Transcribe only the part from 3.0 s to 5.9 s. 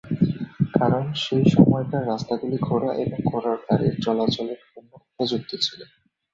অথবা ঘোড়ার গাড়ির চলাচলের জন্য উপযুক্ত ছিল।